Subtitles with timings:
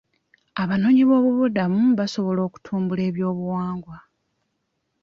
[0.61, 3.97] Abanoonyiboobubudamu baasobola okutumbula ebyobuwangwa.